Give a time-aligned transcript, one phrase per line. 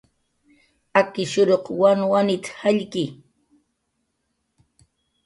[0.99, 3.05] "Akishuruq wanwanit"" jallki"